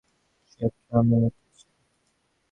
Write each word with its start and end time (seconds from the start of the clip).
সে 0.51 0.65
ট্রামে 0.77 1.17
উঠেছে! 1.25 1.65